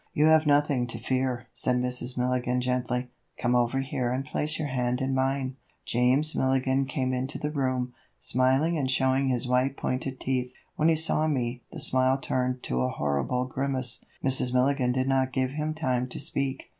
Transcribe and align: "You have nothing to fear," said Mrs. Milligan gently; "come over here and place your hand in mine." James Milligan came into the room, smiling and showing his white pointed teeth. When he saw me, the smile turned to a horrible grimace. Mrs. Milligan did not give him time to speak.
"You 0.15 0.25
have 0.29 0.47
nothing 0.47 0.87
to 0.87 0.97
fear," 0.97 1.45
said 1.53 1.75
Mrs. 1.75 2.17
Milligan 2.17 2.59
gently; 2.59 3.11
"come 3.39 3.53
over 3.53 3.81
here 3.81 4.11
and 4.11 4.25
place 4.25 4.57
your 4.57 4.69
hand 4.69 4.99
in 4.99 5.13
mine." 5.13 5.57
James 5.85 6.35
Milligan 6.35 6.87
came 6.87 7.13
into 7.13 7.37
the 7.37 7.51
room, 7.51 7.93
smiling 8.19 8.79
and 8.79 8.89
showing 8.89 9.27
his 9.29 9.47
white 9.47 9.77
pointed 9.77 10.19
teeth. 10.19 10.51
When 10.75 10.89
he 10.89 10.95
saw 10.95 11.27
me, 11.27 11.61
the 11.71 11.79
smile 11.79 12.17
turned 12.17 12.63
to 12.63 12.81
a 12.81 12.89
horrible 12.89 13.45
grimace. 13.45 14.03
Mrs. 14.23 14.51
Milligan 14.51 14.91
did 14.91 15.07
not 15.07 15.33
give 15.33 15.51
him 15.51 15.75
time 15.75 16.07
to 16.07 16.19
speak. 16.19 16.63